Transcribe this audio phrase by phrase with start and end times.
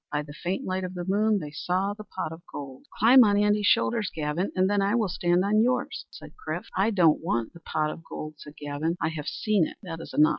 [0.11, 2.87] By the faint light of the moon they saw the pot of gold.
[2.97, 6.65] "Climb on Andy's shoulders, Gavin, and then I will stand on yours," said Chrif.
[6.75, 8.97] "I don't want the pot of gold," said Gavin.
[8.99, 10.29] "I have seen it; that is enough.